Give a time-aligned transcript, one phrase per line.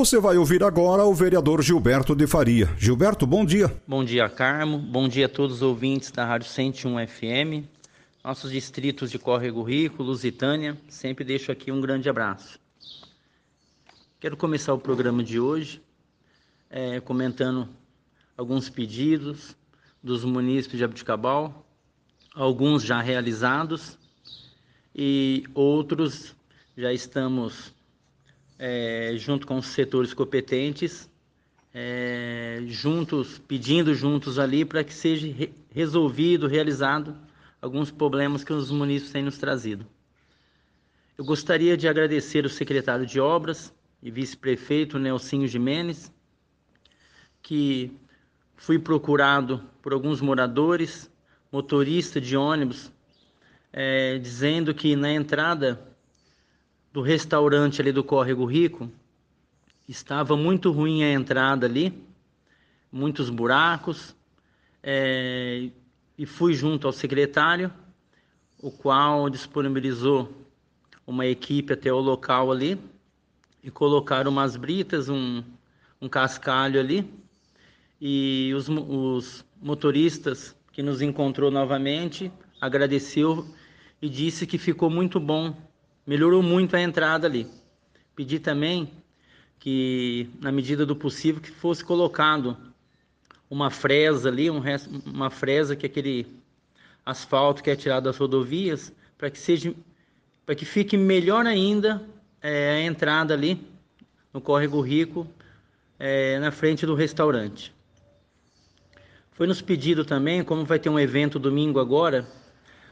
[0.00, 2.74] Você vai ouvir agora o vereador Gilberto de Faria.
[2.78, 3.70] Gilberto, bom dia.
[3.86, 4.78] Bom dia, Carmo.
[4.78, 7.68] Bom dia a todos os ouvintes da Rádio 101 FM.
[8.24, 12.58] Nossos distritos de Córrego Rico, Lusitânia, sempre deixo aqui um grande abraço.
[14.18, 15.82] Quero começar o programa de hoje
[16.70, 17.68] é, comentando
[18.38, 19.54] alguns pedidos
[20.02, 21.66] dos munícipes de Abuticabal,
[22.34, 23.98] alguns já realizados
[24.94, 26.34] e outros
[26.74, 27.74] já estamos
[28.62, 31.08] é, junto com os setores competentes,
[31.72, 37.16] é, juntos, pedindo juntos ali para que seja re resolvido, realizado
[37.62, 39.86] alguns problemas que os munícipes têm nos trazido.
[41.16, 46.12] Eu gostaria de agradecer o secretário de Obras e vice-prefeito Nelsinho Jimenez,
[47.40, 47.96] que
[48.56, 51.10] fui procurado por alguns moradores,
[51.50, 52.92] motorista de ônibus,
[53.72, 55.89] é, dizendo que na entrada
[56.92, 58.90] do restaurante ali do Córrego Rico
[59.88, 61.92] estava muito ruim a entrada ali,
[62.92, 64.14] muitos buracos,
[64.82, 65.70] é,
[66.16, 67.72] e fui junto ao secretário,
[68.58, 70.32] o qual disponibilizou
[71.06, 72.78] uma equipe até o local ali
[73.62, 75.42] e colocaram umas britas, um,
[76.00, 77.12] um cascalho ali.
[78.00, 83.46] E os, os motoristas que nos encontrou novamente agradeceu
[84.00, 85.54] e disse que ficou muito bom,
[86.06, 87.46] melhorou muito a entrada ali.
[88.14, 88.90] Pedi também
[89.58, 92.56] que, na medida do possível, que fosse colocado
[93.48, 94.62] uma fresa ali, um
[95.04, 96.26] uma fresa que é aquele
[97.04, 99.74] asfalto que é tirado das rodovias, para que seja,
[100.46, 102.02] para que fique melhor ainda
[102.40, 103.60] é, a entrada ali
[104.32, 105.26] no córrego Rico,
[105.98, 107.72] é, na frente do restaurante.
[109.32, 112.26] Foi nos pedido também, como vai ter um evento domingo agora,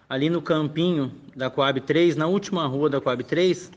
[0.09, 3.71] ali no campinho da Coab 3, na última rua da Coab 3,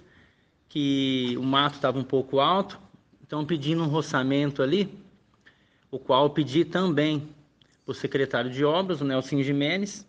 [0.69, 2.79] que o mato estava um pouco alto,
[3.21, 4.89] então pedindo um roçamento ali,
[5.89, 7.27] o qual pedi também
[7.85, 10.07] o secretário de obras, o Nelson Jimenez,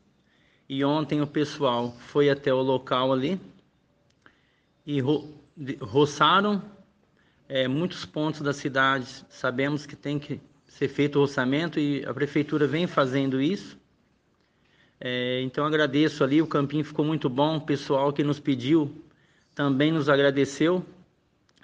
[0.69, 3.41] e ontem o pessoal foi até o local ali
[4.87, 5.29] e ro
[5.81, 6.63] roçaram
[7.49, 9.25] é, muitos pontos da cidade.
[9.29, 13.79] Sabemos que tem que ser feito o roçamento e a prefeitura vem fazendo isso.
[15.05, 18.89] É, então agradeço ali, o campinho ficou muito bom, o pessoal que nos pediu
[19.53, 20.87] também nos agradeceu.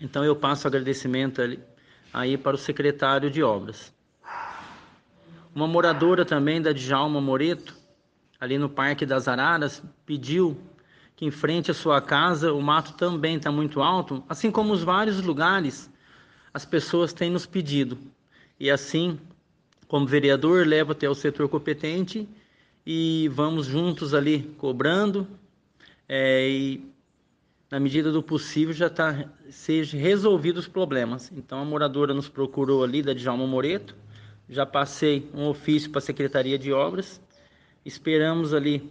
[0.01, 1.61] Então eu passo agradecimento ali,
[2.13, 3.95] aí para o secretário de obras.
[5.55, 7.77] Uma moradora também da Djalma Moreto,
[8.41, 10.61] ali no Parque das Araras, pediu
[11.15, 14.83] que em frente à sua casa o mato também está muito alto, assim como os
[14.83, 15.89] vários lugares
[16.53, 17.99] as pessoas têm nos pedido.
[18.59, 19.17] E assim,
[19.87, 22.29] como vereador, levo até o setor competente
[22.91, 25.29] e vamos juntos ali cobrando
[26.09, 26.91] é, e
[27.71, 31.31] na medida do possível já está seja resolvido os problemas.
[31.37, 33.95] Então a moradora nos procurou ali da Djalma Moreto
[34.49, 37.21] já passei um ofício para a Secretaria de Obras.
[37.85, 38.91] Esperamos ali,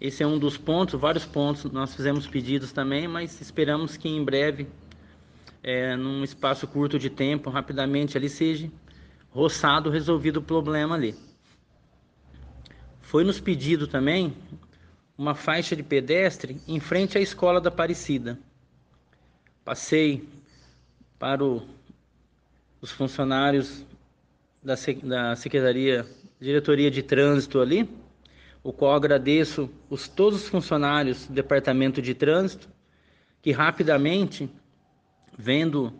[0.00, 4.22] esse é um dos pontos, vários pontos, nós fizemos pedidos também, mas esperamos que em
[4.22, 4.68] breve,
[5.64, 8.70] é, num espaço curto de tempo, rapidamente ali seja
[9.30, 11.16] roçado, resolvido o problema ali.
[13.06, 14.36] Foi nos pedido também
[15.16, 18.36] uma faixa de pedestre em frente à escola da Aparecida.
[19.64, 20.28] Passei
[21.16, 21.62] para o,
[22.80, 23.86] os funcionários
[24.60, 24.74] da,
[25.04, 26.04] da Secretaria,
[26.40, 27.88] Diretoria de Trânsito ali,
[28.60, 32.68] o qual agradeço os, todos os funcionários do Departamento de Trânsito,
[33.40, 34.50] que rapidamente,
[35.38, 35.92] vendo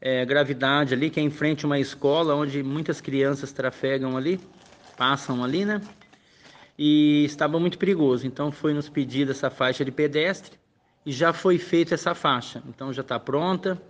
[0.00, 4.40] é, gravidade ali, que é em frente a uma escola onde muitas crianças trafegam ali,
[4.96, 5.82] passam ali, né?
[6.78, 8.26] E estava muito perigoso.
[8.26, 10.58] Então foi nos pedida essa faixa de pedestre
[11.06, 12.62] e já foi feita essa faixa.
[12.68, 13.80] Então já está pronta.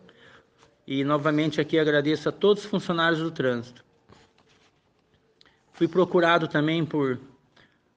[0.87, 3.85] E novamente aqui agradeço a todos os funcionários do trânsito.
[5.73, 7.19] Fui procurado também por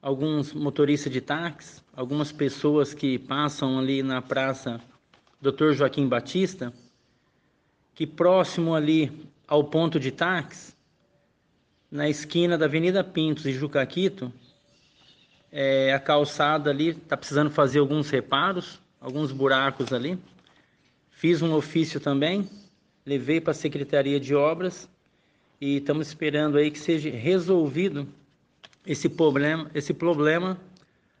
[0.00, 4.80] alguns motoristas de táxi, algumas pessoas que passam ali na praça
[5.40, 5.72] Dr.
[5.72, 6.72] Joaquim Batista,
[7.94, 9.12] que próximo ali
[9.46, 10.74] ao ponto de táxi,
[11.90, 14.32] na esquina da Avenida Pintos e Jucaquito,
[15.50, 20.18] é, a calçada ali está precisando fazer alguns reparos, alguns buracos ali.
[21.10, 22.48] Fiz um ofício também
[23.08, 24.86] levei para a Secretaria de Obras
[25.58, 28.06] e estamos esperando aí que seja resolvido
[28.86, 30.60] esse problema, esse problema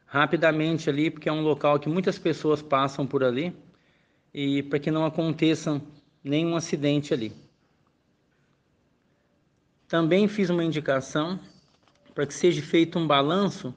[0.04, 3.56] rapidamente ali, porque é um local que muitas pessoas passam por ali
[4.34, 5.80] e para que não aconteça
[6.22, 7.32] nenhum acidente ali.
[9.88, 11.40] Também fiz uma indicação
[12.14, 13.74] para que seja feito um balanço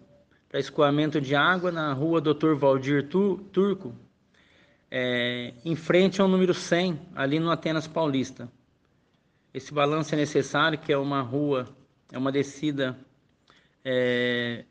[0.52, 2.56] para escoamento de água na rua Dr.
[2.56, 3.96] Valdir Turco,
[4.92, 8.52] é, em frente ao número 100, ali no Atenas Paulista.
[9.54, 11.70] Esse balanço é necessário, que é uma rua,
[12.12, 13.00] é uma descida,
[13.86, 14.66] é,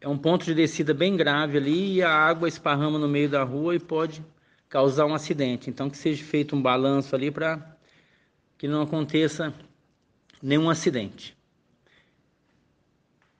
[0.00, 3.42] é um ponto de descida bem grave ali e a água esparrama no meio da
[3.42, 4.24] rua e pode
[4.68, 5.68] causar um acidente.
[5.68, 7.76] Então, que seja feito um balanço ali para
[8.56, 9.52] que não aconteça
[10.40, 11.36] nenhum acidente.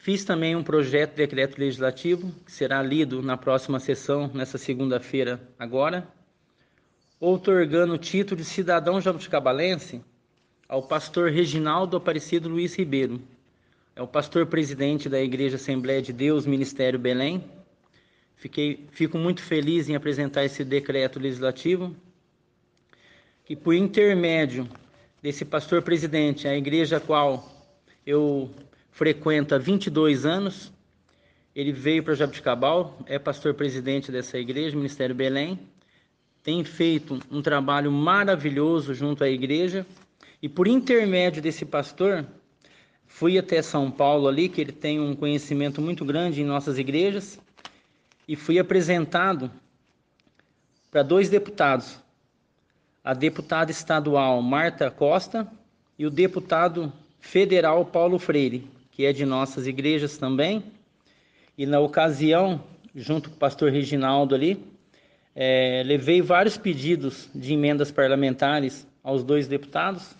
[0.02, 5.38] Fiz também um projeto de decreto legislativo, que será lido na próxima sessão, nessa segunda-feira
[5.58, 6.08] agora,
[7.20, 10.02] outorgando o título de cidadão jabuticabalense
[10.66, 13.20] ao pastor Reginaldo Aparecido Luiz Ribeiro.
[13.94, 17.44] É o pastor presidente da Igreja Assembleia de Deus, Ministério Belém.
[18.36, 21.94] Fiquei, fico muito feliz em apresentar esse decreto legislativo,
[23.44, 24.66] que por intermédio
[25.22, 27.52] desse pastor presidente, a igreja a qual
[28.06, 28.50] eu
[29.00, 30.70] frequenta há 22 anos.
[31.56, 35.58] Ele veio para Jabuticabal, é pastor presidente dessa igreja, Ministério Belém.
[36.42, 39.86] Tem feito um trabalho maravilhoso junto à igreja.
[40.42, 42.26] E por intermédio desse pastor,
[43.06, 47.40] fui até São Paulo ali, que ele tem um conhecimento muito grande em nossas igrejas,
[48.28, 49.50] e fui apresentado
[50.90, 51.98] para dois deputados,
[53.02, 55.50] a deputada estadual Marta Costa
[55.98, 58.68] e o deputado federal Paulo Freire
[59.00, 60.62] que é de nossas igrejas também.
[61.56, 62.62] E na ocasião,
[62.94, 64.62] junto com o pastor Reginaldo ali,
[65.34, 70.14] é, levei vários pedidos de emendas parlamentares aos dois deputados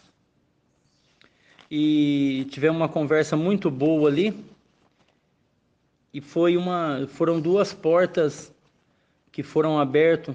[1.70, 4.34] e tivemos uma conversa muito boa ali.
[6.10, 8.50] E foi uma, foram duas portas
[9.30, 10.34] que foram abertas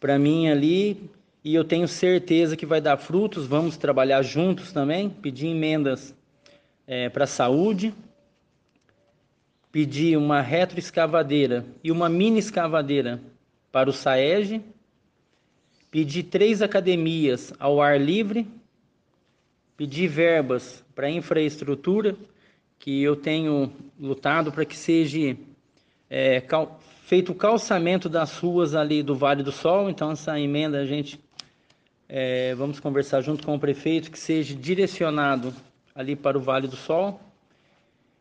[0.00, 1.08] para mim ali
[1.44, 3.46] e eu tenho certeza que vai dar frutos.
[3.46, 6.12] Vamos trabalhar juntos também, pedir emendas
[6.90, 7.94] é, para a saúde,
[9.70, 13.22] pedi uma retroescavadeira e uma mini escavadeira
[13.70, 14.60] para o SAEG,
[15.88, 18.44] pedi três academias ao ar livre,
[19.76, 22.16] pedi verbas para infraestrutura,
[22.76, 25.36] que eu tenho lutado para que seja
[26.08, 30.80] é, cal, feito o calçamento das ruas ali do Vale do Sol, então essa emenda
[30.80, 31.20] a gente
[32.08, 35.54] é, vamos conversar junto com o prefeito que seja direcionado
[36.00, 37.20] ali para o Vale do Sol.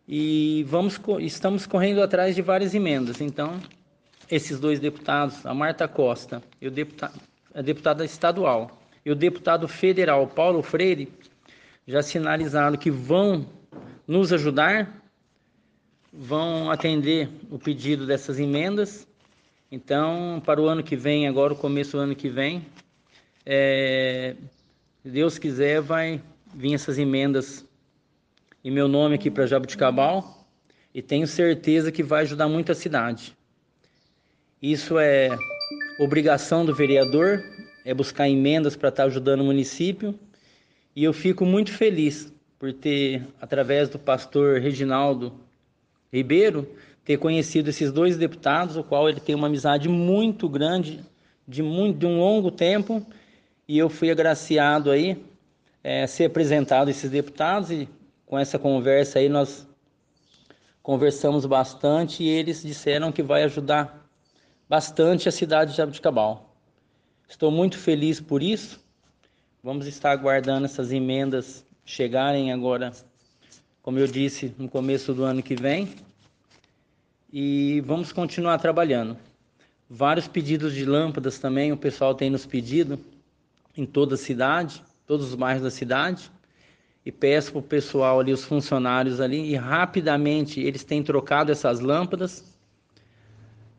[0.06, 3.22] E vamos, estamos correndo atrás de várias emendas.
[3.22, 3.60] Então,
[4.30, 7.20] esses dois deputados, a Marta Costa e o deputado,
[7.54, 11.12] a deputada estadual e o deputado federal Paulo Freire,
[11.88, 13.48] já sinalizaram que vão
[14.06, 15.02] nos ajudar,
[16.12, 19.08] vão atender o pedido dessas emendas.
[19.72, 22.66] Então, para o ano que vem, agora o começo do ano que vem,
[23.46, 24.36] é,
[25.04, 26.22] Deus quiser, vai
[26.54, 27.69] vir essas emendas
[28.64, 30.46] em meu nome aqui para Jabuticabal
[30.94, 33.34] e tenho certeza que vai ajudar muito a cidade.
[34.62, 35.30] Isso é
[35.98, 37.42] obrigação do vereador,
[37.86, 40.20] é buscar emendas para estar tá ajudando o município
[40.94, 45.34] e eu fico muito feliz por ter, através do pastor Reginaldo
[46.12, 46.68] Ribeiro,
[47.06, 51.00] ter conhecido esses dois deputados, o qual ele tem uma amizade muito grande,
[51.48, 53.06] de, muito, de um longo tempo,
[53.66, 55.18] e eu fui agraciado aí
[55.82, 57.88] é, ser apresentado esses deputados e
[58.30, 59.68] com essa conversa aí nós
[60.84, 64.08] conversamos bastante e eles disseram que vai ajudar
[64.70, 66.56] bastante a cidade de Jabuticabal.
[67.28, 68.80] Estou muito feliz por isso.
[69.64, 72.94] Vamos estar aguardando essas emendas chegarem agora,
[73.82, 75.92] como eu disse, no começo do ano que vem.
[77.34, 79.18] E vamos continuar trabalhando.
[79.90, 83.00] Vários pedidos de lâmpadas também o pessoal tem nos pedido
[83.76, 86.32] em toda a cidade, todos os bairros da cidade
[87.06, 91.80] e peço para o pessoal ali, os funcionários ali, e rapidamente eles têm trocado essas
[91.80, 92.44] lâmpadas.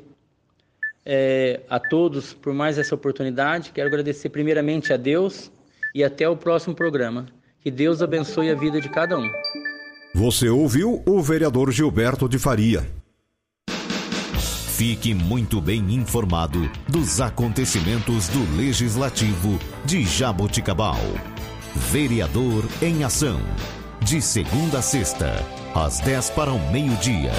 [1.05, 3.71] é, a todos por mais essa oportunidade.
[3.73, 5.53] Quero agradecer primeiramente a Deus
[5.95, 7.27] e até o próximo programa.
[7.61, 9.31] Que Deus abençoe a vida de cada um.
[10.15, 12.89] Você ouviu o vereador Gilberto de Faria.
[14.79, 20.97] Fique muito bem informado dos acontecimentos do Legislativo de Jaboticabal.
[21.93, 23.41] Vereador em Ação.
[24.03, 27.31] De segunda a sexta, às 10 para o meio-dia.